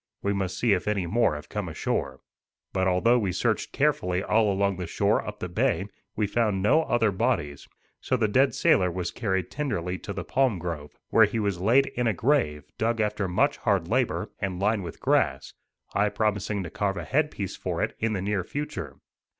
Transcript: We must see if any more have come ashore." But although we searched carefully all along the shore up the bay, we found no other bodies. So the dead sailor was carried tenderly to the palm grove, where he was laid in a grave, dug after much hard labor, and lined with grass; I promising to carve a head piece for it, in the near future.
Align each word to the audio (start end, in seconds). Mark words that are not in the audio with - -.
We 0.23 0.33
must 0.33 0.57
see 0.57 0.73
if 0.73 0.87
any 0.87 1.05
more 1.05 1.35
have 1.35 1.47
come 1.47 1.69
ashore." 1.69 2.21
But 2.73 2.87
although 2.87 3.19
we 3.19 3.31
searched 3.31 3.71
carefully 3.71 4.23
all 4.23 4.51
along 4.51 4.77
the 4.77 4.87
shore 4.87 5.23
up 5.23 5.37
the 5.37 5.47
bay, 5.47 5.85
we 6.15 6.25
found 6.25 6.63
no 6.63 6.81
other 6.85 7.11
bodies. 7.11 7.67
So 7.99 8.17
the 8.17 8.27
dead 8.27 8.55
sailor 8.55 8.89
was 8.89 9.11
carried 9.11 9.51
tenderly 9.51 9.99
to 9.99 10.11
the 10.11 10.23
palm 10.23 10.57
grove, 10.57 10.95
where 11.11 11.25
he 11.25 11.37
was 11.37 11.61
laid 11.61 11.85
in 11.85 12.07
a 12.07 12.13
grave, 12.13 12.63
dug 12.79 12.99
after 12.99 13.27
much 13.27 13.57
hard 13.57 13.87
labor, 13.87 14.31
and 14.39 14.59
lined 14.59 14.83
with 14.83 14.99
grass; 14.99 15.53
I 15.93 16.09
promising 16.09 16.63
to 16.63 16.71
carve 16.71 16.97
a 16.97 17.03
head 17.05 17.29
piece 17.29 17.55
for 17.55 17.79
it, 17.83 17.95
in 17.99 18.13
the 18.13 18.23
near 18.23 18.43
future. 18.43 18.97